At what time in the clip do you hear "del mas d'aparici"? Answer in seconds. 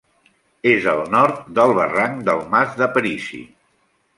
2.31-3.43